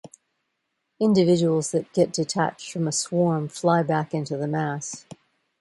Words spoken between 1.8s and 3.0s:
get detached from a